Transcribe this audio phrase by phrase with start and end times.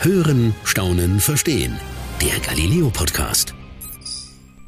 [0.00, 1.78] Hören, Staunen, Verstehen.
[2.20, 3.54] Der Galileo Podcast.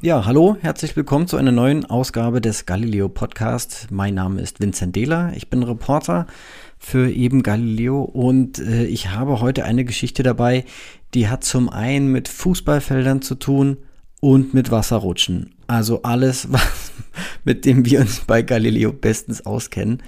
[0.01, 3.89] Ja, hallo, herzlich willkommen zu einer neuen Ausgabe des Galileo Podcast.
[3.91, 6.27] Mein Name ist Vincent Dehler, ich bin Reporter
[6.79, 10.65] für eben Galileo und äh, ich habe heute eine Geschichte dabei,
[11.13, 13.77] die hat zum einen mit Fußballfeldern zu tun
[14.21, 15.55] und mit Wasserrutschen.
[15.67, 16.93] Also alles, was,
[17.45, 20.03] mit dem wir uns bei Galileo bestens auskennen.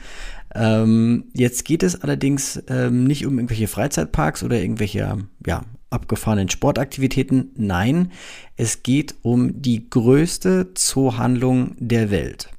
[0.59, 7.53] Ähm, jetzt geht es allerdings ähm, nicht um irgendwelche Freizeitparks oder irgendwelche ja, abgefahrenen Sportaktivitäten.
[7.55, 8.11] Nein,
[8.57, 12.51] es geht um die größte Zoohandlung der Welt.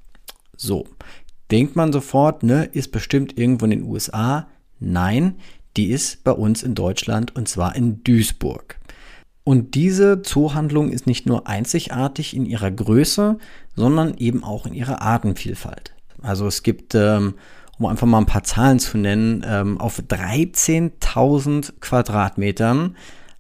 [0.56, 0.88] So,
[1.52, 4.48] denkt man sofort, ne, ist bestimmt irgendwo in den USA.
[4.80, 5.36] Nein,
[5.76, 8.78] die ist bei uns in Deutschland und zwar in Duisburg.
[9.44, 13.40] Und diese Zoohandlung ist nicht nur einzigartig in ihrer Größe,
[13.76, 15.94] sondern eben auch in ihrer Artenvielfalt.
[16.22, 17.34] Also es gibt ähm,
[17.80, 22.96] um einfach mal ein paar Zahlen zu nennen, ähm, auf 13.000 Quadratmetern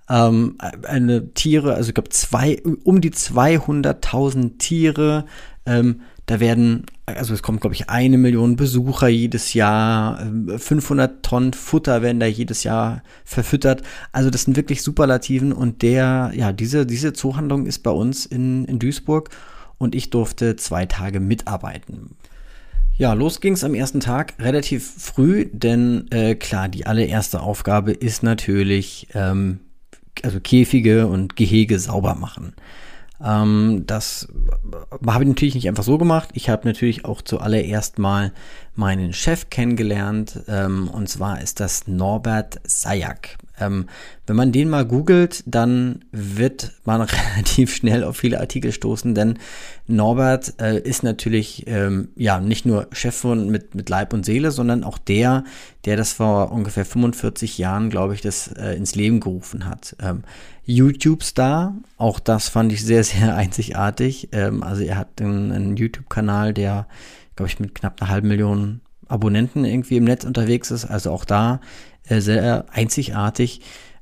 [0.09, 5.25] ähm, eine Tiere, also ich glaube zwei, um die 200.000 Tiere,
[5.65, 10.19] ähm, da werden, also es kommt glaube ich eine Million Besucher jedes Jahr,
[10.57, 13.83] 500 ähm, Tonnen Futter werden da jedes Jahr verfüttert.
[14.11, 18.65] Also das sind wirklich Superlativen und der, ja, diese, diese Zoohandlung ist bei uns in,
[18.65, 19.29] in Duisburg
[19.77, 22.15] und ich durfte zwei Tage mitarbeiten.
[22.99, 28.23] Ja, los ging's am ersten Tag relativ früh, denn äh, klar, die allererste Aufgabe ist
[28.23, 29.61] natürlich, ähm,
[30.21, 32.55] also Käfige und Gehege sauber machen.
[33.23, 34.27] Ähm, das
[35.07, 36.31] habe ich natürlich nicht einfach so gemacht.
[36.33, 38.33] Ich habe natürlich auch zuallererst mal
[38.75, 40.41] meinen Chef kennengelernt.
[40.49, 43.37] Ähm, und zwar ist das Norbert Sayak.
[43.59, 43.87] Ähm,
[44.27, 47.01] wenn man den mal googelt, dann wird man
[47.35, 49.39] relativ schnell auf viele Artikel stoßen, denn
[49.87, 54.51] Norbert äh, ist natürlich ähm, ja nicht nur Chef von mit, mit Leib und Seele,
[54.51, 55.43] sondern auch der,
[55.85, 59.95] der das vor ungefähr 45 Jahren, glaube ich, das äh, ins Leben gerufen hat.
[60.01, 60.23] Ähm,
[60.65, 64.29] YouTube-Star, auch das fand ich sehr, sehr einzigartig.
[64.31, 66.87] Ähm, also er hat einen, einen YouTube-Kanal, der,
[67.35, 70.85] glaube ich, mit knapp einer halben Million Abonnenten irgendwie im Netz unterwegs ist.
[70.85, 71.59] Also auch da
[72.09, 73.61] sehr einzigartig.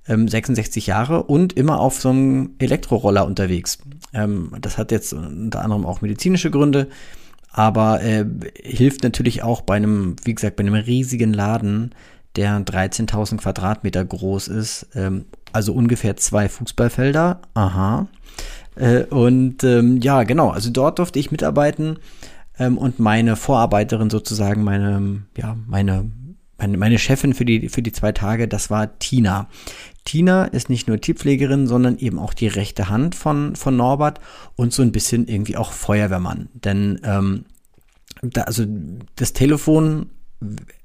[0.09, 3.79] Ähm, 66 Jahre und immer auf so einem Elektroroller unterwegs.
[4.13, 6.87] Ähm, das hat jetzt unter anderem auch medizinische Gründe,
[7.51, 8.23] aber äh,
[8.63, 11.93] hilft natürlich auch bei einem, wie gesagt, bei einem riesigen Laden,
[12.37, 17.41] der 13.000 Quadratmeter groß ist, ähm, also ungefähr zwei Fußballfelder.
[17.55, 18.07] Aha.
[18.75, 21.97] Äh, und ähm, ja, genau, also dort durfte ich mitarbeiten
[22.59, 26.09] ähm, und meine Vorarbeiterin sozusagen, meine, ja, meine
[26.57, 29.47] meine, meine Chefin für die, für die zwei Tage, das war Tina.
[30.05, 34.19] Tina ist nicht nur Tierpflegerin, sondern eben auch die rechte Hand von, von Norbert
[34.55, 36.49] und so ein bisschen irgendwie auch Feuerwehrmann.
[36.53, 37.45] Denn ähm,
[38.21, 38.65] da, also
[39.15, 40.09] das Telefon,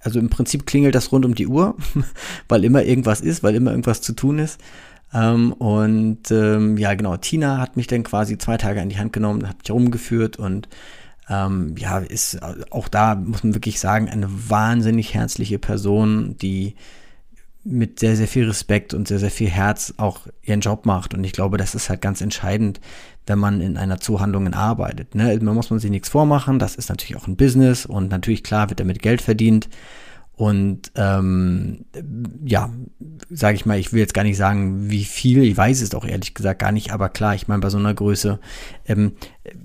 [0.00, 1.76] also im Prinzip klingelt das rund um die Uhr,
[2.48, 4.60] weil immer irgendwas ist, weil immer irgendwas zu tun ist.
[5.14, 9.12] Ähm, und ähm, ja, genau, Tina hat mich dann quasi zwei Tage an die Hand
[9.12, 10.68] genommen, hat mich rumgeführt und
[11.28, 12.40] ähm, ja, ist
[12.70, 16.74] auch da, muss man wirklich sagen, eine wahnsinnig herzliche Person, die
[17.64, 21.14] mit sehr, sehr viel Respekt und sehr, sehr viel Herz auch ihren Job macht.
[21.14, 22.80] Und ich glaube, das ist halt ganz entscheidend,
[23.26, 25.14] wenn man in einer Zuhandlung arbeitet.
[25.14, 25.38] Ne?
[25.40, 28.68] Man muss man sich nichts vormachen, das ist natürlich auch ein Business und natürlich, klar,
[28.68, 29.68] wird damit Geld verdient.
[30.34, 31.84] Und ähm,
[32.44, 32.70] ja,
[33.30, 36.04] sage ich mal, ich will jetzt gar nicht sagen, wie viel, ich weiß es auch
[36.04, 38.40] ehrlich gesagt gar nicht, aber klar, ich meine, bei so einer Größe
[38.86, 39.12] ähm,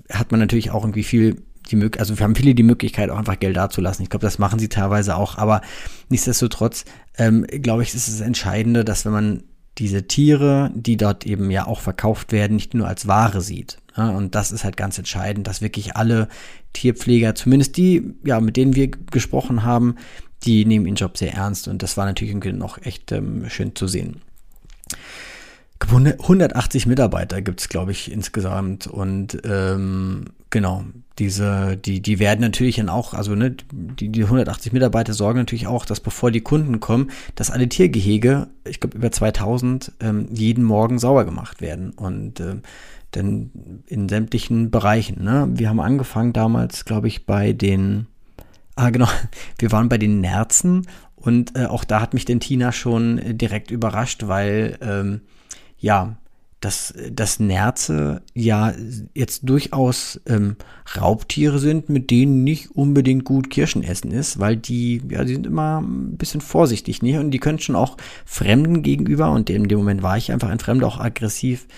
[0.08, 3.38] hat man natürlich auch irgendwie viel die also wir haben viele die Möglichkeit, auch einfach
[3.38, 4.02] Geld dazulassen.
[4.02, 5.62] Ich glaube, das machen sie teilweise auch, aber
[6.08, 6.84] nichtsdestotrotz,
[7.16, 9.42] ähm, glaube ich, ist es das Entscheidende, dass wenn man
[9.78, 13.78] diese Tiere, die dort eben ja auch verkauft werden, nicht nur als Ware sieht.
[13.96, 16.28] Ja, und das ist halt ganz entscheidend, dass wirklich alle
[16.72, 19.96] Tierpfleger, zumindest die, ja, mit denen wir gesprochen haben,
[20.44, 23.88] die nehmen ihren Job sehr ernst und das war natürlich noch echt ähm, schön zu
[23.88, 24.20] sehen.
[25.80, 28.86] 180 Mitarbeiter gibt es, glaube ich, insgesamt.
[28.86, 30.84] Und ähm, genau,
[31.18, 35.66] diese, die, die werden natürlich dann auch, also ne, die, die 180 Mitarbeiter sorgen natürlich
[35.66, 40.64] auch, dass bevor die Kunden kommen, dass alle Tiergehege, ich glaube über 2000, ähm, jeden
[40.64, 41.90] Morgen sauber gemacht werden.
[41.90, 42.62] Und ähm,
[43.12, 43.50] dann
[43.86, 45.24] in sämtlichen Bereichen.
[45.24, 45.48] Ne?
[45.54, 48.06] Wir haben angefangen damals, glaube ich, bei den,
[48.76, 49.08] ah genau,
[49.58, 50.86] wir waren bei den Nerzen
[51.16, 55.22] und äh, auch da hat mich denn Tina schon direkt überrascht, weil ähm,
[55.78, 56.16] ja,
[56.60, 58.72] dass, dass Nerze ja
[59.14, 60.56] jetzt durchaus ähm,
[60.96, 65.46] Raubtiere sind, mit denen nicht unbedingt gut Kirschen essen ist, weil die, ja, die sind
[65.46, 67.16] immer ein bisschen vorsichtig, nicht?
[67.16, 70.58] Und die können schon auch Fremden gegenüber, und in dem Moment war ich einfach ein
[70.58, 71.68] Fremder, auch aggressiv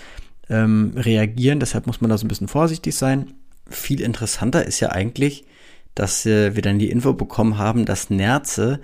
[0.49, 1.59] ähm, reagieren.
[1.59, 3.33] Deshalb muss man da so ein bisschen vorsichtig sein.
[3.69, 5.45] Viel interessanter ist ja eigentlich,
[5.93, 8.79] dass äh, wir dann die Info bekommen haben, dass Nerze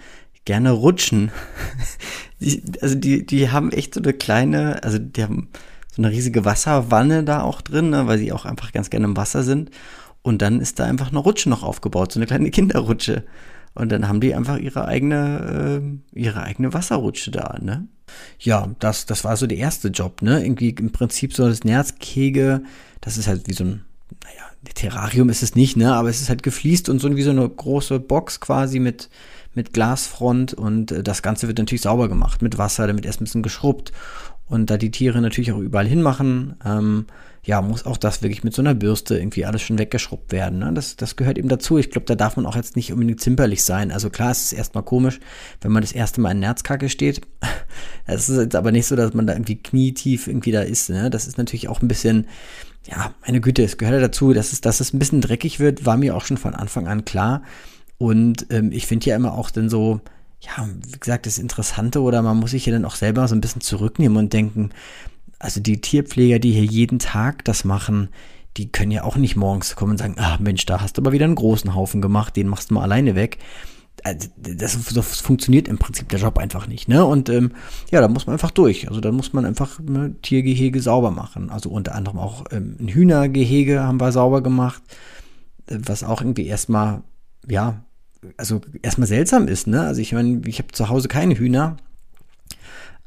[0.47, 1.29] gerne rutschen.
[2.39, 5.49] die, also die, die haben echt so eine kleine, also die haben
[5.93, 9.17] so eine riesige Wasserwanne da auch drin, ne, weil sie auch einfach ganz gerne im
[9.17, 9.69] Wasser sind.
[10.21, 13.25] Und dann ist da einfach eine Rutsche noch aufgebaut, so eine kleine Kinderrutsche.
[13.75, 15.81] Und dann haben die einfach ihre eigene,
[16.15, 17.87] äh, ihre eigene Wasserrutsche da, ne?
[18.39, 20.43] Ja, das, das war so der erste Job, ne?
[20.43, 22.63] Irgendwie im Prinzip so das Nerzkegel,
[23.01, 23.85] das ist halt wie so ein,
[24.75, 25.93] Terrarium ist es nicht, ne?
[25.93, 29.09] Aber es ist halt gefliest und so wie so eine große Box quasi mit,
[29.53, 33.25] mit Glasfront und äh, das Ganze wird natürlich sauber gemacht mit Wasser, damit erst ein
[33.25, 33.91] bisschen geschrubbt
[34.47, 37.05] und da die Tiere natürlich auch überall hinmachen, ähm,
[37.47, 40.59] ja, muss auch das wirklich mit so einer Bürste irgendwie alles schon weggeschrubbt werden.
[40.59, 40.73] Ne?
[40.73, 41.77] Das, das gehört eben dazu.
[41.77, 43.91] Ich glaube, da darf man auch jetzt nicht unbedingt zimperlich sein.
[43.93, 45.21] Also klar, es ist erstmal komisch,
[45.61, 47.21] wenn man das erste Mal in Nerzkacke steht.
[48.09, 50.89] Es ist jetzt aber nicht so, dass man da irgendwie knietief irgendwie da ist.
[50.89, 51.09] Ne?
[51.09, 52.25] Das ist natürlich auch ein bisschen,
[52.89, 55.85] ja, meine Güte, es gehört ja dazu, dass es, dass es ein bisschen dreckig wird,
[55.85, 57.43] war mir auch schon von Anfang an klar.
[57.97, 60.01] Und ähm, ich finde ja immer auch dann so,
[60.39, 63.41] ja, wie gesagt, das Interessante oder man muss sich ja dann auch selber so ein
[63.41, 64.69] bisschen zurücknehmen und denken,
[65.39, 68.09] also die Tierpfleger, die hier jeden Tag das machen,
[68.57, 71.11] die können ja auch nicht morgens kommen und sagen, ah Mensch, da hast du aber
[71.11, 73.37] wieder einen großen Haufen gemacht, den machst du mal alleine weg.
[74.03, 77.03] Also, das, das funktioniert im Prinzip der Job einfach nicht, ne?
[77.03, 77.51] Und ähm,
[77.91, 78.87] ja, da muss man einfach durch.
[78.87, 81.49] Also da muss man einfach ne, Tiergehege sauber machen.
[81.49, 84.83] Also unter anderem auch ähm, ein Hühnergehege haben wir sauber gemacht,
[85.65, 87.01] äh, was auch irgendwie erstmal,
[87.47, 87.83] ja,
[88.37, 89.81] also erstmal seltsam ist, ne?
[89.81, 91.77] Also ich meine, ich habe zu Hause keine Hühner,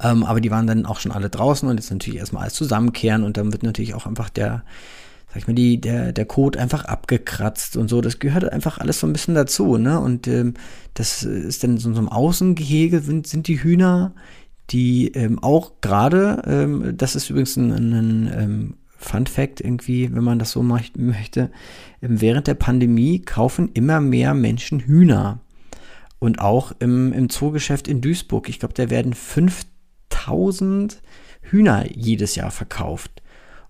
[0.02, 3.22] ähm, aber die waren dann auch schon alle draußen und jetzt natürlich erstmal alles zusammenkehren
[3.22, 4.64] und dann wird natürlich auch einfach der,
[5.28, 8.00] sag ich mal, die, der, der Code einfach abgekratzt und so.
[8.00, 10.00] Das gehört einfach alles so ein bisschen dazu, ne?
[10.00, 10.54] Und ähm,
[10.94, 14.12] das ist dann so, so ein Außengehege sind, sind die Hühner,
[14.70, 20.22] die ähm, auch gerade, ähm, das ist übrigens ein, ein ähm, Fun Fact irgendwie, wenn
[20.22, 21.50] man das so möchte,
[22.02, 25.40] ähm, während der Pandemie kaufen immer mehr Menschen Hühner.
[26.18, 31.00] Und auch im, im Zoogeschäft in Duisburg, ich glaube, da werden 5000
[31.40, 33.22] Hühner jedes Jahr verkauft.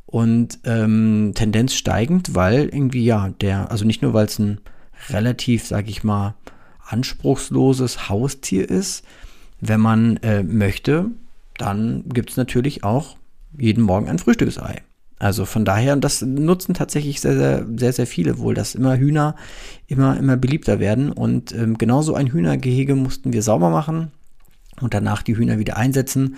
[0.05, 4.61] Und ähm, Tendenz steigend, weil irgendwie ja, der, also nicht nur, weil es ein
[5.11, 6.35] relativ, sag ich mal,
[6.85, 9.05] anspruchsloses Haustier ist,
[9.61, 11.07] wenn man äh, möchte,
[11.57, 13.17] dann gibt es natürlich auch
[13.57, 14.83] jeden Morgen ein Frühstücksei.
[15.21, 18.97] Also von daher, und das nutzen tatsächlich sehr, sehr, sehr, sehr viele wohl, dass immer
[18.97, 19.37] Hühner
[19.87, 21.13] immer, immer beliebter werden.
[21.13, 24.11] Und ähm, genauso ein Hühnergehege mussten wir sauber machen
[24.81, 26.37] und danach die Hühner wieder einsetzen.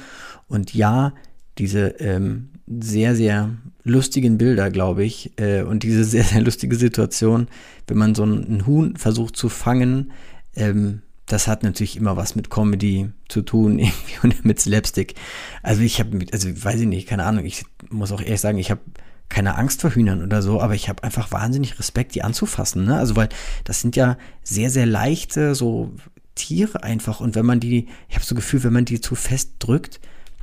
[0.48, 1.14] Und ja,
[1.58, 3.50] diese ähm, sehr, sehr
[3.84, 7.46] lustigen Bilder, glaube ich, äh, und diese sehr, sehr lustige Situation,
[7.86, 10.10] wenn man so einen Huhn versucht zu fangen,
[10.56, 11.02] ähm,
[11.32, 15.14] das hat natürlich immer was mit Comedy zu tun, irgendwie und mit Slapstick.
[15.62, 18.70] Also ich habe, also weiß ich nicht, keine Ahnung, ich muss auch ehrlich sagen, ich
[18.70, 18.80] habe
[19.28, 22.84] keine Angst vor Hühnern oder so, aber ich habe einfach wahnsinnig Respekt, die anzufassen.
[22.84, 22.98] Ne?
[22.98, 23.30] Also weil
[23.64, 25.92] das sind ja sehr, sehr leichte so
[26.34, 29.54] Tiere einfach und wenn man die, ich habe so Gefühl, wenn man die zu fest
[29.58, 30.00] drückt,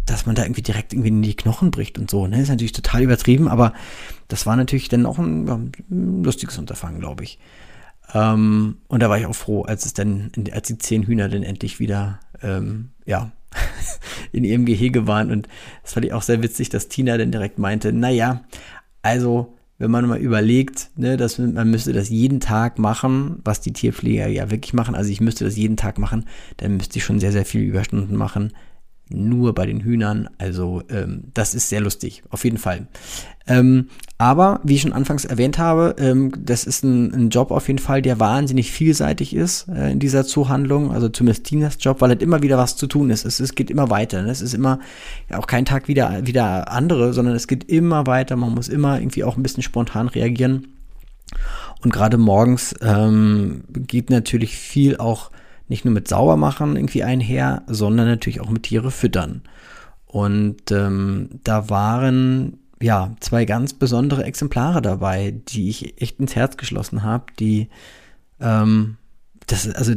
[0.07, 2.25] dass man da irgendwie direkt irgendwie in die Knochen bricht und so.
[2.25, 2.41] Ne?
[2.41, 3.73] Ist natürlich total übertrieben, aber
[4.27, 7.37] das war natürlich dann auch ein, ein lustiges Unterfangen, glaube ich.
[8.13, 11.43] Ähm, und da war ich auch froh, als es dann, als die zehn Hühner dann
[11.43, 13.31] endlich wieder, ähm, ja,
[14.31, 15.31] in ihrem Gehege waren.
[15.31, 15.47] Und
[15.83, 18.43] das fand ich auch sehr witzig, dass Tina dann direkt meinte, naja,
[19.01, 23.71] also, wenn man mal überlegt, ne, dass man müsste das jeden Tag machen, was die
[23.71, 26.25] Tierpfleger ja wirklich machen, also ich müsste das jeden Tag machen,
[26.57, 28.51] dann müsste ich schon sehr, sehr viele Überstunden machen
[29.09, 30.29] nur bei den Hühnern.
[30.37, 32.87] Also ähm, das ist sehr lustig, auf jeden Fall.
[33.47, 33.87] Ähm,
[34.19, 37.79] aber wie ich schon anfangs erwähnt habe, ähm, das ist ein, ein, Job auf jeden
[37.79, 40.91] Fall, der wahnsinnig vielseitig ist äh, in dieser Zuhandlung.
[40.91, 43.25] Also zumindest Tinas Job, weil halt immer wieder was zu tun ist.
[43.25, 44.21] Es, es geht immer weiter.
[44.21, 44.29] Ne?
[44.29, 44.79] Es ist immer
[45.29, 48.35] ja, auch kein Tag wieder, wieder andere, sondern es geht immer weiter.
[48.35, 50.67] Man muss immer irgendwie auch ein bisschen spontan reagieren.
[51.81, 55.31] Und gerade morgens ähm, geht natürlich viel auch
[55.69, 59.43] nicht nur mit Saubermachen irgendwie einher, sondern natürlich auch mit Tiere füttern.
[60.05, 66.57] Und ähm, da waren ja zwei ganz besondere Exemplare dabei, die ich echt ins Herz
[66.57, 67.69] geschlossen habe, die
[68.39, 68.97] ähm,
[69.45, 69.93] das also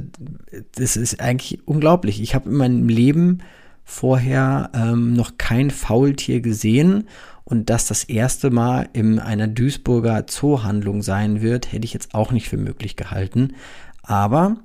[0.75, 2.21] das ist eigentlich unglaublich.
[2.21, 3.39] Ich habe in meinem Leben
[3.85, 7.09] vorher ähm, noch kein Faultier gesehen
[7.45, 12.33] und dass das erste Mal in einer Duisburger Zoohandlung sein wird, hätte ich jetzt auch
[12.33, 13.55] nicht für möglich gehalten.
[14.03, 14.57] Aber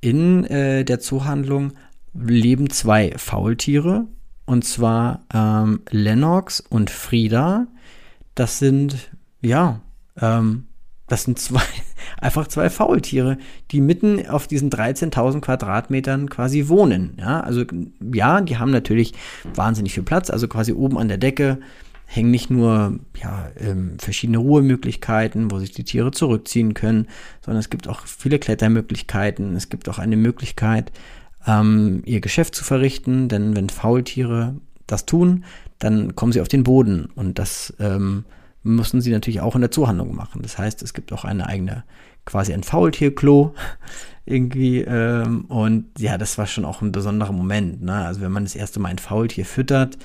[0.00, 1.72] in äh, der Zoohandlung
[2.14, 4.06] leben zwei Faultiere,
[4.44, 7.66] und zwar ähm, Lennox und Frieda.
[8.34, 9.10] Das sind,
[9.42, 9.80] ja,
[10.20, 10.68] ähm,
[11.06, 11.62] das sind zwei,
[12.20, 13.38] einfach zwei Faultiere,
[13.70, 17.16] die mitten auf diesen 13.000 Quadratmetern quasi wohnen.
[17.18, 17.64] Ja, also
[18.12, 19.14] ja, die haben natürlich
[19.54, 21.58] wahnsinnig viel Platz, also quasi oben an der Decke
[22.10, 27.06] hängen nicht nur ja, ähm, verschiedene Ruhemöglichkeiten, wo sich die Tiere zurückziehen können,
[27.44, 29.54] sondern es gibt auch viele Klettermöglichkeiten.
[29.54, 30.90] Es gibt auch eine Möglichkeit,
[31.46, 35.44] ähm, ihr Geschäft zu verrichten, denn wenn Faultiere das tun,
[35.78, 38.24] dann kommen sie auf den Boden und das ähm,
[38.62, 40.40] müssen sie natürlich auch in der Zuhandlung machen.
[40.40, 41.84] Das heißt, es gibt auch eine eigene,
[42.24, 43.54] quasi ein Faultierklo
[44.24, 47.82] irgendwie ähm, und ja, das war schon auch ein besonderer Moment.
[47.82, 47.92] Ne?
[47.92, 49.98] Also wenn man das erste Mal ein Faultier füttert,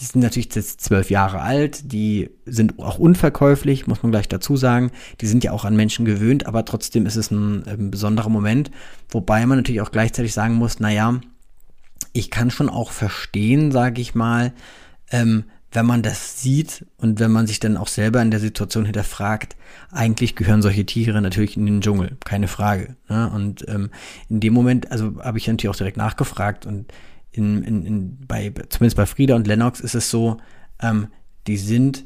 [0.00, 4.56] die sind natürlich jetzt zwölf Jahre alt, die sind auch unverkäuflich, muss man gleich dazu
[4.56, 4.90] sagen.
[5.20, 8.70] Die sind ja auch an Menschen gewöhnt, aber trotzdem ist es ein, ein besonderer Moment,
[9.08, 11.20] wobei man natürlich auch gleichzeitig sagen muss, naja,
[12.12, 14.52] ich kann schon auch verstehen, sage ich mal,
[15.10, 18.84] ähm, wenn man das sieht und wenn man sich dann auch selber in der Situation
[18.84, 19.56] hinterfragt,
[19.90, 22.96] eigentlich gehören solche Tiere natürlich in den Dschungel, keine Frage.
[23.08, 23.30] Ne?
[23.34, 23.90] Und ähm,
[24.28, 26.92] in dem Moment, also habe ich natürlich auch direkt nachgefragt und
[27.36, 30.38] in, in, in, bei, zumindest bei Frieda und Lennox ist es so,
[30.80, 31.08] ähm,
[31.46, 32.04] die sind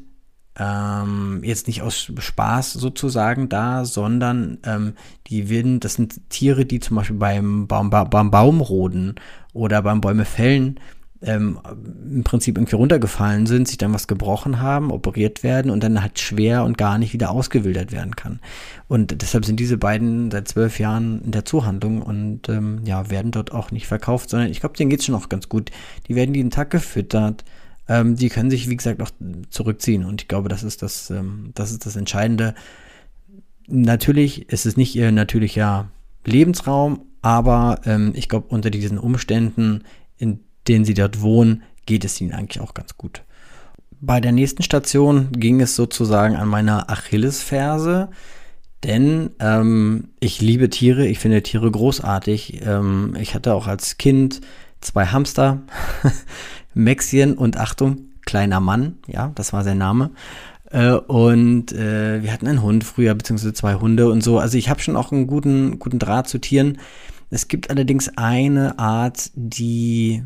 [0.57, 4.93] ähm, jetzt nicht aus Spaß sozusagen da, sondern ähm,
[5.27, 9.15] die werden, das sind Tiere, die zum Beispiel beim, Baum, beim Baumroden
[9.53, 10.79] oder beim Bäume fällen
[11.21, 11.59] ähm,
[12.09, 16.19] im Prinzip irgendwie runtergefallen sind, sich dann was gebrochen haben, operiert werden und dann halt
[16.19, 18.39] schwer und gar nicht wieder ausgewildert werden kann.
[18.87, 23.31] Und deshalb sind diese beiden seit zwölf Jahren in der Zuhandlung und ähm, ja, werden
[23.31, 25.71] dort auch nicht verkauft, sondern ich glaube, denen geht's schon auch ganz gut.
[26.07, 27.43] Die werden jeden Tag gefüttert.
[27.87, 29.11] Ähm, die können sich, wie gesagt, auch
[29.49, 30.05] zurückziehen.
[30.05, 32.55] Und ich glaube, das ist das, ähm, das ist das Entscheidende.
[33.67, 35.89] Natürlich ist es nicht ihr natürlicher
[36.25, 39.83] Lebensraum, aber ähm, ich glaube, unter diesen Umständen,
[40.67, 43.23] denen sie dort wohnen, geht es ihnen eigentlich auch ganz gut.
[43.99, 48.09] Bei der nächsten Station ging es sozusagen an meiner Achillesferse,
[48.83, 52.65] denn ähm, ich liebe Tiere, ich finde Tiere großartig.
[52.65, 54.41] Ähm, ich hatte auch als Kind
[54.81, 55.61] zwei Hamster,
[56.73, 60.11] Maxien und Achtung, kleiner Mann, ja, das war sein Name.
[60.71, 64.39] Äh, und äh, wir hatten einen Hund früher, beziehungsweise zwei Hunde und so.
[64.39, 66.79] Also ich habe schon auch einen guten, guten Draht zu Tieren.
[67.29, 70.23] Es gibt allerdings eine Art, die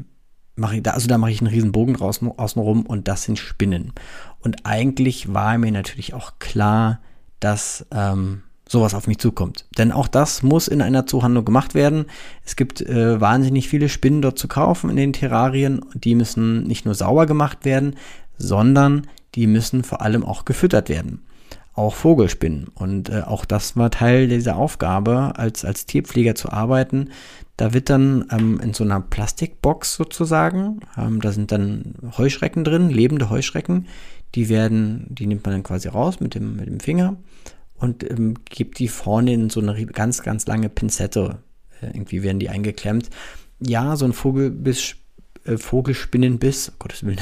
[0.55, 3.39] mache ich da, also da mache ich einen riesen Bogen draußen, außenrum und das sind
[3.39, 3.93] Spinnen.
[4.39, 6.99] Und eigentlich war mir natürlich auch klar,
[7.39, 9.65] dass ähm, sowas auf mich zukommt.
[9.77, 12.05] Denn auch das muss in einer Zuhandlung gemacht werden.
[12.43, 15.81] Es gibt äh, wahnsinnig viele Spinnen dort zu kaufen in den Terrarien.
[15.93, 17.95] Die müssen nicht nur sauber gemacht werden,
[18.37, 21.24] sondern die müssen vor allem auch gefüttert werden.
[21.75, 22.69] Auch Vogelspinnen.
[22.73, 27.09] Und äh, auch das war Teil dieser Aufgabe, als, als Tierpfleger zu arbeiten,
[27.57, 32.89] da wird dann ähm, in so einer Plastikbox sozusagen, ähm, da sind dann Heuschrecken drin,
[32.89, 33.87] lebende Heuschrecken.
[34.35, 37.15] Die werden, die nimmt man dann quasi raus mit dem, mit dem Finger
[37.77, 41.39] und ähm, gibt die vorne in so eine ganz, ganz lange Pinzette.
[41.81, 43.09] Äh, irgendwie werden die eingeklemmt.
[43.61, 44.95] Ja, so ein Vogelbiss,
[45.45, 47.21] äh, Vogelspinnenbiss, oh Gottes Willen,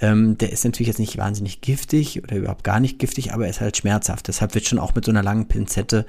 [0.00, 3.50] ähm, der ist natürlich jetzt nicht wahnsinnig giftig oder überhaupt gar nicht giftig, aber er
[3.50, 4.28] ist halt schmerzhaft.
[4.28, 6.06] Deshalb wird schon auch mit so einer langen Pinzette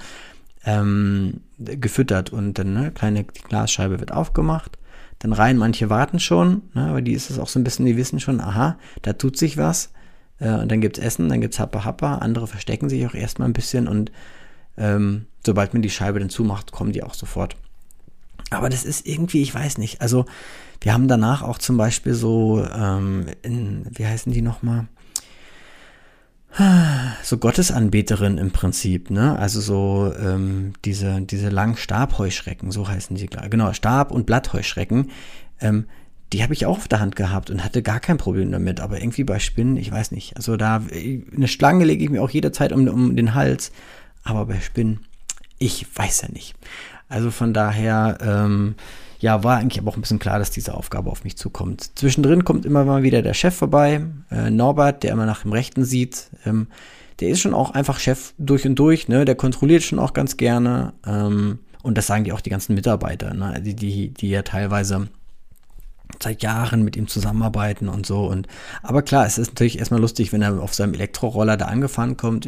[0.65, 4.77] ähm, gefüttert und dann eine kleine Glasscheibe wird aufgemacht.
[5.19, 7.97] Dann rein, manche warten schon, ne, aber die ist es auch so ein bisschen, die
[7.97, 9.91] wissen schon, aha, da tut sich was.
[10.39, 12.15] Äh, und dann gibt's Essen, dann gibt's Happa Happa.
[12.15, 14.11] Andere verstecken sich auch erstmal ein bisschen und
[14.77, 17.55] ähm, sobald man die Scheibe dann zumacht, kommen die auch sofort.
[18.51, 20.01] Aber das ist irgendwie, ich weiß nicht.
[20.01, 20.25] Also
[20.81, 24.85] wir haben danach auch zum Beispiel so, ähm, in, wie heißen die nochmal?
[27.23, 29.39] so Gottesanbeterin im Prinzip, ne?
[29.39, 35.11] Also so ähm, diese, diese langen Stabheuschrecken, so heißen sie, genau, Stab- und Blattheuschrecken,
[35.61, 35.85] ähm,
[36.33, 38.79] die habe ich auch auf der Hand gehabt und hatte gar kein Problem damit.
[38.79, 40.35] Aber irgendwie bei Spinnen, ich weiß nicht.
[40.37, 43.71] Also da, eine Schlange lege ich mir auch jederzeit um, um den Hals.
[44.23, 45.01] Aber bei Spinnen,
[45.57, 46.55] ich weiß ja nicht.
[47.11, 48.75] Also von daher, ähm,
[49.19, 51.91] ja, war eigentlich aber auch ein bisschen klar, dass diese Aufgabe auf mich zukommt.
[51.99, 54.01] Zwischendrin kommt immer mal wieder der Chef vorbei,
[54.31, 56.29] äh, Norbert, der immer nach dem Rechten sieht.
[56.45, 56.67] Ähm,
[57.19, 59.25] der ist schon auch einfach Chef durch und durch, ne?
[59.25, 60.93] Der kontrolliert schon auch ganz gerne.
[61.05, 63.61] Ähm, und das sagen die auch die ganzen Mitarbeiter, ne?
[63.61, 65.09] Die, die, die ja teilweise
[66.21, 68.25] seit Jahren mit ihm zusammenarbeiten und so.
[68.25, 68.47] Und
[68.83, 72.47] aber klar, es ist natürlich erstmal lustig, wenn er auf seinem Elektroroller da angefahren kommt.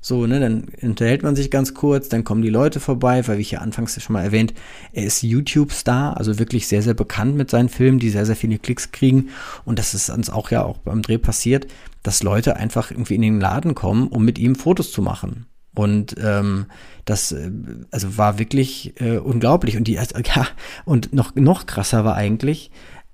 [0.00, 3.42] So, ne, dann unterhält man sich ganz kurz, dann kommen die Leute vorbei, weil wie
[3.42, 4.54] ich ja anfangs schon mal erwähnt,
[4.92, 8.58] er ist YouTube-Star, also wirklich sehr, sehr bekannt mit seinen Filmen, die sehr, sehr viele
[8.58, 9.30] Klicks kriegen.
[9.64, 11.66] Und das ist uns auch ja auch beim Dreh passiert,
[12.04, 15.46] dass Leute einfach irgendwie in den Laden kommen, um mit ihm Fotos zu machen.
[15.74, 16.66] Und ähm,
[17.04, 17.50] das äh,
[17.90, 19.76] also war wirklich äh, unglaublich.
[19.76, 19.94] Und die,
[20.34, 20.46] ja,
[20.84, 22.70] und noch, noch krasser war eigentlich,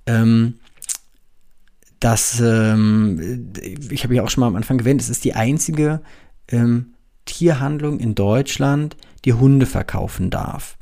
[0.06, 0.54] ähm,
[2.00, 3.52] dass, ähm,
[3.90, 6.00] ich habe ja auch schon mal am Anfang erwähnt, es ist die einzige
[6.48, 10.76] ähm, Tierhandlung in Deutschland, die Hunde verkaufen darf.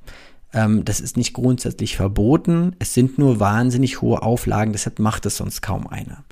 [0.52, 5.36] Ähm, das ist nicht grundsätzlich verboten, es sind nur wahnsinnig hohe Auflagen, deshalb macht es
[5.36, 6.24] sonst kaum einer.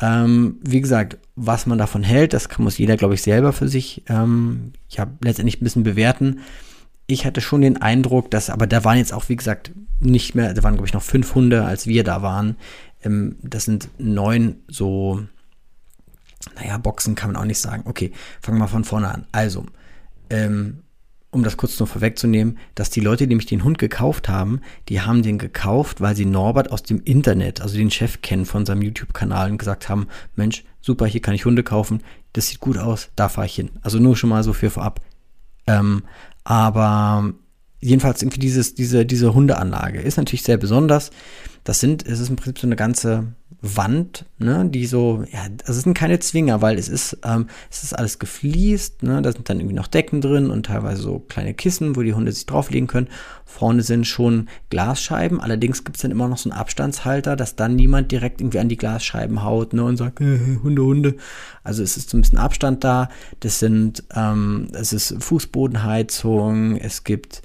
[0.00, 4.02] Ähm, wie gesagt, was man davon hält, das muss jeder, glaube ich, selber für sich
[4.08, 6.40] ähm, ja, letztendlich ein bisschen bewerten.
[7.06, 10.54] ich hatte schon den Eindruck, dass, aber da waren jetzt auch, wie gesagt, nicht mehr,
[10.54, 12.56] da waren, glaube ich, noch fünf Hunde, als wir da waren.
[13.04, 15.22] Ähm, das sind neun so,
[16.56, 17.84] naja, Boxen kann man auch nicht sagen.
[17.86, 19.26] Okay, fangen wir von vorne an.
[19.32, 19.66] Also,
[20.30, 20.82] ähm,
[21.30, 25.00] um das kurz noch vorwegzunehmen, dass die Leute, die mich den Hund gekauft haben, die
[25.00, 28.82] haben den gekauft, weil sie Norbert aus dem Internet, also den Chef kennen von seinem
[28.82, 32.02] YouTube-Kanal und gesagt haben, Mensch, super, hier kann ich Hunde kaufen,
[32.34, 33.70] das sieht gut aus, da fahre ich hin.
[33.80, 35.00] Also nur schon mal so für vorab.
[35.66, 36.02] Ähm,
[36.44, 37.32] aber
[37.80, 41.10] jedenfalls irgendwie dieses, diese, diese Hundeanlage ist natürlich sehr besonders.
[41.64, 45.78] Das sind, es ist im Prinzip so eine ganze Wand, ne, die so, ja, also
[45.78, 49.48] es sind keine Zwinger, weil es ist, ähm, es ist alles gefliest, ne, da sind
[49.48, 52.88] dann irgendwie noch Decken drin und teilweise so kleine Kissen, wo die Hunde sich drauflegen
[52.88, 53.06] können.
[53.44, 57.76] Vorne sind schon Glasscheiben, allerdings gibt es dann immer noch so einen Abstandshalter, dass dann
[57.76, 61.16] niemand direkt irgendwie an die Glasscheiben haut, ne, und sagt, äh, Hunde, Hunde.
[61.62, 63.10] Also es ist so ein bisschen Abstand da.
[63.38, 67.42] Das sind, ähm, es ist Fußbodenheizung, es gibt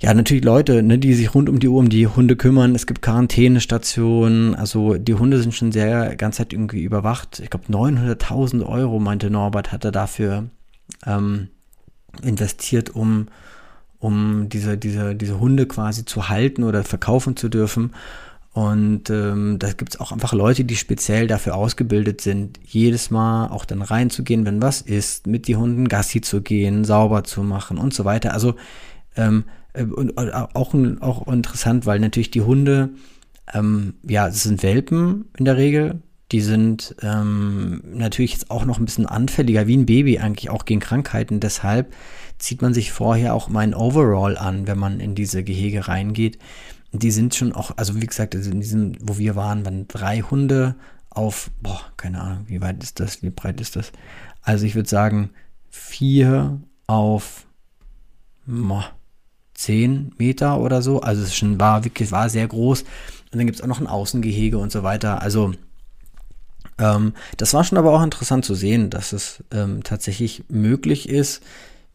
[0.00, 2.74] ja, natürlich Leute, ne, die sich rund um die Uhr um die Hunde kümmern.
[2.76, 4.54] Es gibt Quarantänestationen.
[4.54, 7.40] Also die Hunde sind schon sehr ganz Zeit irgendwie überwacht.
[7.40, 10.44] Ich glaube 900.000 Euro, meinte Norbert, hat er dafür
[11.04, 11.48] ähm,
[12.22, 13.26] investiert, um,
[13.98, 17.92] um diese, diese, diese Hunde quasi zu halten oder verkaufen zu dürfen.
[18.52, 23.48] Und ähm, da gibt es auch einfach Leute, die speziell dafür ausgebildet sind, jedes Mal
[23.48, 27.78] auch dann reinzugehen, wenn was ist, mit die Hunden Gassi zu gehen, sauber zu machen
[27.78, 28.32] und so weiter.
[28.32, 28.54] Also
[29.16, 29.44] ähm,
[29.78, 32.90] äh, und äh, auch, auch interessant, weil natürlich die Hunde,
[33.54, 36.02] ähm, ja, es sind Welpen in der Regel.
[36.30, 40.66] Die sind ähm, natürlich jetzt auch noch ein bisschen anfälliger, wie ein Baby eigentlich auch
[40.66, 41.40] gegen Krankheiten.
[41.40, 41.94] Deshalb
[42.38, 46.38] zieht man sich vorher auch mal Overall an, wenn man in diese Gehege reingeht.
[46.92, 50.20] Die sind schon auch, also wie gesagt, also in diesem, wo wir waren, waren drei
[50.20, 50.74] Hunde
[51.08, 53.92] auf, boah, keine Ahnung, wie weit ist das, wie breit ist das?
[54.42, 55.30] Also ich würde sagen,
[55.70, 57.46] vier auf,
[58.46, 58.97] boah,
[59.58, 61.00] 10 Meter oder so.
[61.00, 62.82] Also es schon war wirklich war sehr groß.
[62.82, 62.88] Und
[63.32, 65.20] dann gibt es auch noch ein Außengehege und so weiter.
[65.20, 65.52] Also
[66.78, 71.42] ähm, das war schon aber auch interessant zu sehen, dass es ähm, tatsächlich möglich ist.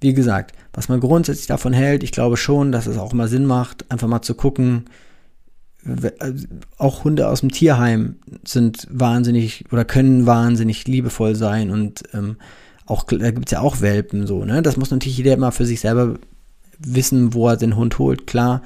[0.02, 3.46] Wie gesagt, was man grundsätzlich davon hält, ich glaube schon, dass es auch mal Sinn
[3.46, 4.90] macht, einfach mal zu gucken,
[5.86, 6.34] äh,
[6.78, 12.36] auch Hunde aus dem Tierheim sind wahnsinnig oder können wahnsinnig liebevoll sein und ähm,
[12.86, 14.62] auch da gibt es ja auch Welpen so, ne?
[14.62, 16.16] Das muss natürlich jeder immer für sich selber
[16.86, 18.28] wissen, wo er den Hund holt.
[18.28, 18.62] Klar,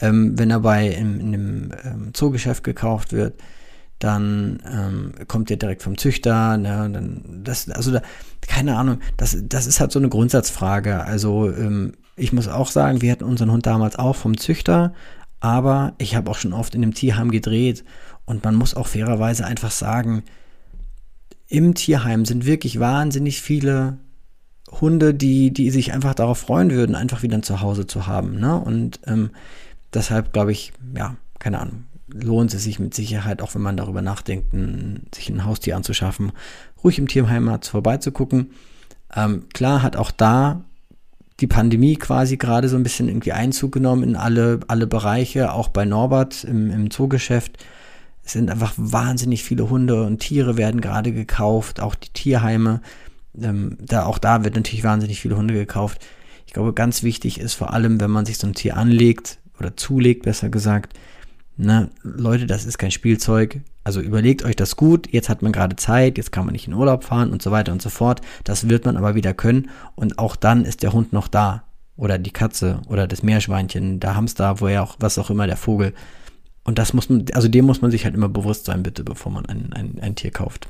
[0.00, 3.34] ähm, wenn er bei in, in einem ähm, Zoogeschäft gekauft wird,
[3.98, 6.56] dann ähm, kommt der direkt vom Züchter.
[6.56, 8.02] Ne, dann das, also da,
[8.40, 11.04] keine Ahnung, das, das ist halt so eine Grundsatzfrage.
[11.04, 14.92] Also ähm, ich muss auch sagen, wir hatten unseren Hund damals auch vom Züchter,
[15.40, 17.84] aber ich habe auch schon oft in einem Tierheim gedreht
[18.24, 20.24] und man muss auch fairerweise einfach sagen,
[21.48, 23.98] im Tierheim sind wirklich wahnsinnig viele
[24.80, 28.38] Hunde, die, die sich einfach darauf freuen würden, einfach wieder ein Zuhause zu haben.
[28.38, 28.56] Ne?
[28.58, 29.30] Und ähm,
[29.92, 34.02] deshalb glaube ich, ja, keine Ahnung, lohnt es sich mit Sicherheit, auch wenn man darüber
[34.02, 36.32] nachdenkt, ein, sich ein Haustier anzuschaffen,
[36.82, 38.50] ruhig im Tierheimat vorbeizugucken.
[39.14, 40.64] Ähm, klar hat auch da
[41.40, 45.68] die Pandemie quasi gerade so ein bisschen irgendwie Einzug genommen in alle, alle Bereiche, auch
[45.68, 47.64] bei Norbert im, im Zoogeschäft.
[48.24, 52.80] Es sind einfach wahnsinnig viele Hunde und Tiere werden gerade gekauft, auch die Tierheime
[53.40, 56.04] ähm, da, auch da wird natürlich wahnsinnig viele Hunde gekauft.
[56.46, 59.76] Ich glaube, ganz wichtig ist vor allem, wenn man sich so ein Tier anlegt oder
[59.76, 60.98] zulegt, besser gesagt,
[61.56, 63.60] ne, Leute, das ist kein Spielzeug.
[63.84, 65.08] Also überlegt euch das gut.
[65.10, 67.72] Jetzt hat man gerade Zeit, jetzt kann man nicht in Urlaub fahren und so weiter
[67.72, 68.20] und so fort.
[68.44, 69.70] Das wird man aber wieder können.
[69.94, 71.64] Und auch dann ist der Hund noch da.
[71.96, 75.56] Oder die Katze oder das Meerschweinchen, der Hamster, wo er auch, was auch immer, der
[75.56, 75.92] Vogel.
[76.64, 79.32] Und das muss man, also dem muss man sich halt immer bewusst sein, bitte, bevor
[79.32, 80.68] man ein, ein, ein Tier kauft.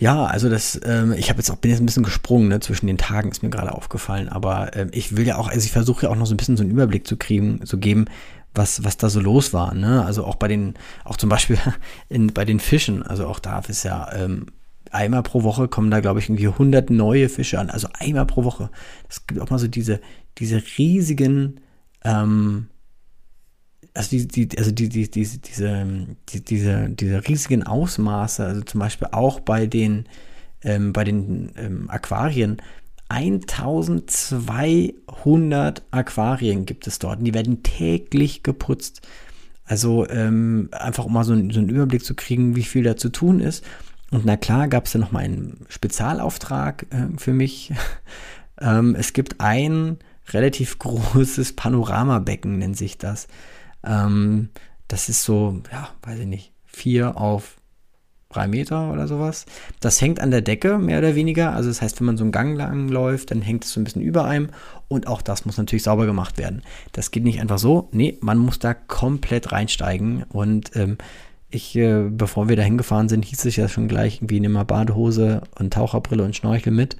[0.00, 2.86] Ja, also das, ähm, ich habe jetzt auch bin jetzt ein bisschen gesprungen, ne, zwischen
[2.86, 6.06] den Tagen ist mir gerade aufgefallen, aber ähm, ich will ja auch, also ich versuche
[6.06, 8.06] ja auch noch so ein bisschen so einen Überblick zu kriegen, zu geben,
[8.54, 10.02] was, was da so los war, ne?
[10.02, 10.72] Also auch bei den,
[11.04, 11.58] auch zum Beispiel
[12.08, 14.46] in, bei den Fischen, also auch da ist ja ähm,
[14.90, 18.44] einmal pro Woche kommen da, glaube ich, irgendwie 100 neue Fische an, also einmal pro
[18.44, 18.70] Woche.
[19.06, 20.00] Es gibt auch mal so diese,
[20.38, 21.60] diese riesigen,
[22.04, 22.68] ähm,
[23.94, 28.78] also die, die, also die, die, die, diese, die, diese, diese riesigen Ausmaße, also zum
[28.80, 30.04] Beispiel auch bei den,
[30.62, 32.58] ähm, bei den ähm, Aquarien,
[33.08, 39.00] 1200 Aquarien gibt es dort und die werden täglich geputzt.
[39.64, 42.96] Also ähm, einfach um mal so, einen, so einen Überblick zu kriegen, wie viel da
[42.96, 43.64] zu tun ist.
[44.10, 47.72] Und na klar gab es ja noch mal einen Spezialauftrag äh, für mich.
[48.60, 49.98] ähm, es gibt ein
[50.28, 53.28] relativ großes Panoramabecken, nennt sich das.
[53.84, 54.50] Ähm,
[54.88, 57.56] das ist so, ja, weiß ich nicht, vier auf
[58.30, 59.44] drei Meter oder sowas.
[59.80, 61.52] Das hängt an der Decke, mehr oder weniger.
[61.52, 63.84] Also das heißt, wenn man so einen Gang lang läuft, dann hängt es so ein
[63.84, 64.50] bisschen über einem.
[64.88, 66.62] Und auch das muss natürlich sauber gemacht werden.
[66.92, 67.88] Das geht nicht einfach so.
[67.92, 70.22] Nee, man muss da komplett reinsteigen.
[70.24, 70.96] Und ähm,
[71.50, 74.64] ich, äh, bevor wir da hingefahren sind, hieß es ja schon gleich, irgendwie nimm mal
[74.64, 76.96] Badehose und Taucherbrille und Schnorchel mit.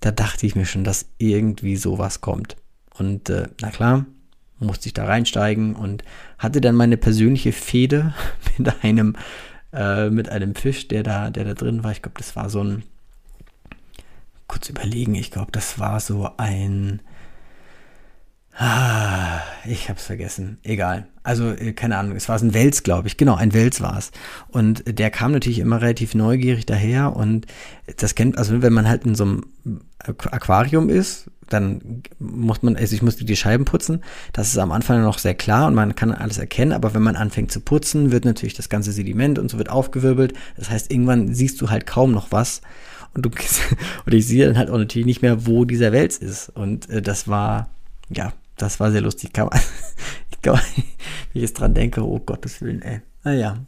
[0.00, 2.56] Da dachte ich mir schon, dass irgendwie sowas kommt.
[2.98, 4.06] Und äh, na klar,
[4.58, 6.04] musste ich da reinsteigen und
[6.38, 8.14] hatte dann meine persönliche Fehde
[8.58, 9.16] mit einem
[9.74, 11.90] äh, mit einem Fisch, der da, der da drin war.
[11.90, 12.84] Ich glaube, das war so ein,
[14.46, 17.00] kurz überlegen, ich glaube, das war so ein,
[19.66, 21.08] ich hab's vergessen, egal.
[21.24, 23.16] Also, äh, keine Ahnung, es war ein Wels, glaube ich.
[23.16, 24.12] Genau, ein Wels war es.
[24.48, 27.46] Und der kam natürlich immer relativ neugierig daher und
[27.96, 29.44] das kennt, also wenn man halt in so einem
[29.98, 34.02] Aquarium ist, dann muss man, also ich musste die Scheiben putzen.
[34.32, 37.16] Das ist am Anfang noch sehr klar und man kann alles erkennen, aber wenn man
[37.16, 40.32] anfängt zu putzen, wird natürlich das ganze Sediment und so wird aufgewirbelt.
[40.56, 42.60] Das heißt, irgendwann siehst du halt kaum noch was.
[43.14, 43.30] Und du
[44.06, 46.50] und ich sehe dann halt auch natürlich nicht mehr, wo dieser Wels ist.
[46.50, 47.68] Und äh, das war,
[48.10, 49.32] ja, das war sehr lustig.
[49.32, 49.60] Kann man,
[50.30, 50.84] ich glaube, wenn
[51.34, 53.00] ich jetzt dran denke, oh Gottes Willen, ey.
[53.22, 53.58] Naja.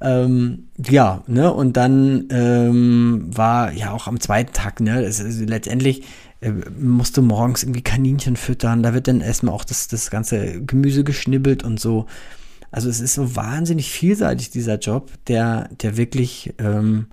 [0.00, 5.48] Ähm, ja, ne, und dann ähm, war ja auch am zweiten Tag, ne, das ist
[5.48, 6.02] letztendlich
[6.40, 11.02] äh, musste morgens irgendwie Kaninchen füttern, da wird dann erstmal auch das, das ganze Gemüse
[11.02, 12.06] geschnibbelt und so.
[12.70, 17.06] Also es ist so wahnsinnig vielseitig, dieser Job, der, der wirklich ähm,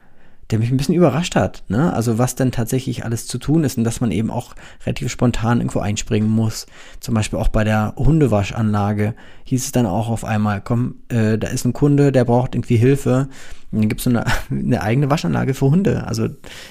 [0.52, 1.64] der mich ein bisschen überrascht hat.
[1.68, 1.94] Ne?
[1.94, 5.60] Also was denn tatsächlich alles zu tun ist und dass man eben auch relativ spontan
[5.60, 6.66] irgendwo einspringen muss.
[7.00, 11.48] Zum Beispiel auch bei der Hundewaschanlage hieß es dann auch auf einmal, komm, äh, da
[11.48, 13.30] ist ein Kunde, der braucht irgendwie Hilfe.
[13.72, 16.06] Und dann gibt es so eine, eine eigene Waschanlage für Hunde.
[16.08, 16.28] Also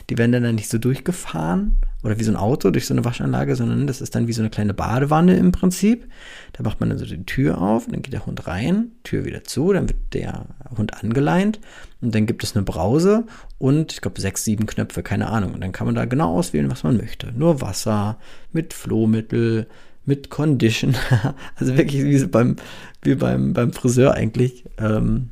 [0.08, 3.56] die werden dann nicht so durchgefahren oder wie so ein Auto durch so eine Waschanlage,
[3.56, 6.08] sondern das ist dann wie so eine kleine Badewanne im Prinzip.
[6.52, 9.44] Da macht man dann so die Tür auf, dann geht der Hund rein, Tür wieder
[9.44, 11.60] zu, dann wird der Hund angeleint
[12.00, 13.24] und dann gibt es eine Brause
[13.58, 15.54] und ich glaube sechs, sieben Knöpfe, keine Ahnung.
[15.54, 17.32] Und dann kann man da genau auswählen, was man möchte.
[17.32, 18.18] Nur Wasser,
[18.52, 19.66] mit Flohmittel,
[20.06, 20.94] mit Condition.
[21.56, 22.56] also wirklich wie beim,
[23.02, 24.64] wie beim, beim Friseur eigentlich.
[24.78, 25.30] Ähm,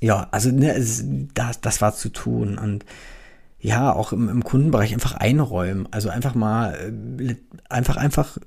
[0.00, 2.84] ja, also ne, es, das, das war zu tun und
[3.60, 5.86] ja, auch im, im Kundenbereich einfach einräumen.
[5.90, 7.34] Also einfach mal, äh,
[7.68, 8.38] einfach, einfach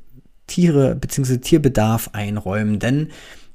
[0.47, 1.37] Tiere bzw.
[1.37, 2.79] Tierbedarf einräumen.
[2.79, 3.09] Denn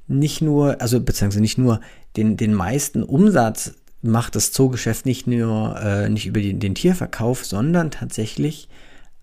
[0.07, 1.81] nicht nur, also beziehungsweise nicht nur,
[2.15, 7.45] den, den meisten Umsatz macht das Zoogeschäft nicht nur äh, nicht über den, den Tierverkauf,
[7.45, 8.69] sondern tatsächlich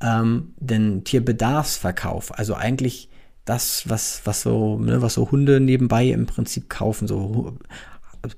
[0.02, 2.38] ähm, den Tierbedarfsverkauf.
[2.38, 3.08] Also eigentlich
[3.46, 7.56] das, was, was so, ne, was so Hunde nebenbei im Prinzip kaufen, so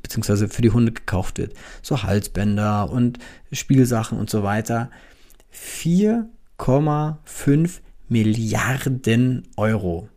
[0.02, 1.54] beziehungsweise für die Hunde gekauft wird.
[1.82, 3.18] So Halsbänder und
[3.52, 4.90] Spielsachen und so weiter.
[5.52, 10.08] 4,5 Milliarden Euro.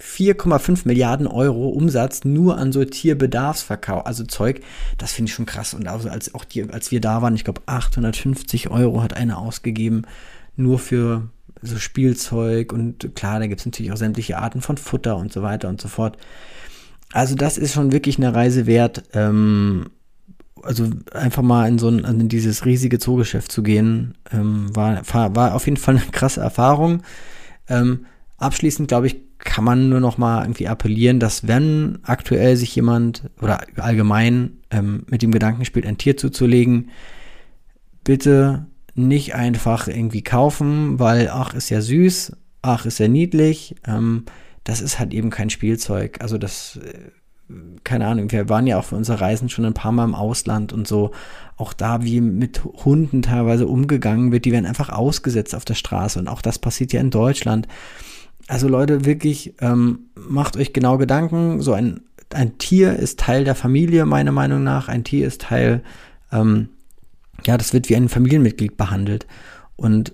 [0.00, 4.60] 4,5 Milliarden Euro Umsatz nur an so Tierbedarfsverkauf, also Zeug,
[4.96, 5.74] das finde ich schon krass.
[5.74, 9.38] Und also als auch die, als wir da waren, ich glaube 850 Euro hat einer
[9.38, 10.02] ausgegeben,
[10.56, 11.28] nur für
[11.62, 15.42] so Spielzeug und klar, da gibt es natürlich auch sämtliche Arten von Futter und so
[15.42, 16.16] weiter und so fort.
[17.12, 19.04] Also das ist schon wirklich eine Reise wert.
[19.12, 19.86] Ähm,
[20.62, 25.02] also einfach mal in so ein, in dieses riesige Zoogeschäft zu gehen, ähm, war,
[25.34, 27.02] war auf jeden Fall eine krasse Erfahrung.
[27.68, 28.06] Ähm,
[28.38, 33.30] abschließend, glaube ich, kann man nur noch mal irgendwie appellieren, dass wenn aktuell sich jemand
[33.40, 36.90] oder allgemein ähm, mit dem Gedanken spielt, ein Tier zuzulegen,
[38.02, 43.76] bitte nicht einfach irgendwie kaufen, weil ach ist ja süß, ach ist ja niedlich.
[43.86, 44.24] Ähm,
[44.68, 46.18] das ist halt eben kein Spielzeug.
[46.20, 47.52] Also das, äh,
[47.84, 50.74] keine Ahnung, wir waren ja auch für unsere Reisen schon ein paar Mal im Ausland
[50.74, 51.12] und so.
[51.56, 56.18] Auch da, wie mit Hunden teilweise umgegangen wird, die werden einfach ausgesetzt auf der Straße.
[56.18, 57.66] Und auch das passiert ja in Deutschland.
[58.46, 61.62] Also Leute, wirklich, ähm, macht euch genau Gedanken.
[61.62, 62.02] So ein,
[62.34, 64.88] ein Tier ist Teil der Familie, meiner Meinung nach.
[64.88, 65.82] Ein Tier ist Teil,
[66.30, 66.68] ähm,
[67.46, 69.26] ja, das wird wie ein Familienmitglied behandelt.
[69.76, 70.12] Und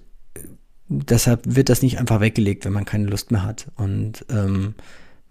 [1.02, 3.66] deshalb wird das nicht einfach weggelegt, wenn man keine Lust mehr hat.
[3.76, 4.74] Und ähm,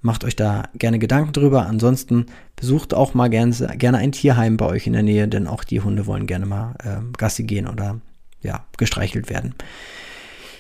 [0.02, 1.66] macht euch da gerne Gedanken drüber.
[1.66, 5.64] Ansonsten besucht auch mal gerne, gerne ein Tierheim bei euch in der Nähe, denn auch
[5.64, 8.00] die Hunde wollen gerne mal äh, Gassi gehen oder
[8.42, 9.56] ja, gestreichelt werden.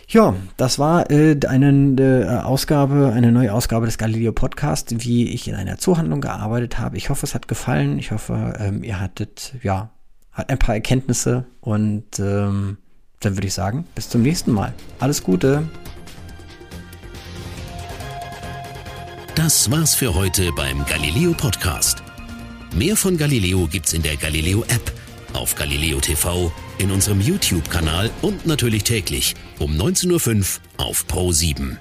[0.07, 5.47] Ja, das war äh, eine äh, Ausgabe, eine neue Ausgabe des Galileo Podcast, wie ich
[5.47, 6.97] in einer Zoohandlung gearbeitet habe.
[6.97, 7.97] Ich hoffe, es hat gefallen.
[7.99, 9.89] Ich hoffe, ähm, ihr hattet ja
[10.33, 12.77] ein paar Erkenntnisse und ähm,
[13.25, 14.73] dann würde ich sagen, bis zum nächsten Mal.
[14.99, 15.67] Alles Gute.
[19.35, 22.03] Das war's für heute beim Galileo Podcast.
[22.75, 24.91] Mehr von Galileo gibt's in der Galileo App,
[25.33, 31.77] auf Galileo TV, in unserem YouTube-Kanal und natürlich täglich um 19.05 Uhr auf Pro 7.